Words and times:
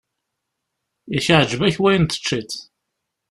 Yak 1.13 1.27
iɛǧeb-ak 1.33 1.75
wayen 1.81 2.05
teččiḍ! 2.05 2.51